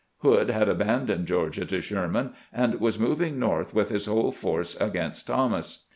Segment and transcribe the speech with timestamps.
[0.21, 5.27] Hood had abandoned Georgia to Sherman, and was moving north with his whole force against
[5.27, 5.85] Thomas.